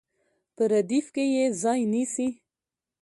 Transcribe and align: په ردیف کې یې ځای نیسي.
په 0.55 0.63
ردیف 0.71 1.07
کې 1.15 1.25
یې 1.35 1.45
ځای 1.61 1.81
نیسي. 1.93 2.27